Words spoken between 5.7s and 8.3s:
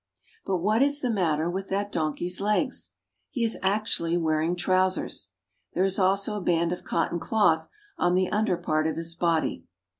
There is also a band of cotton cloth on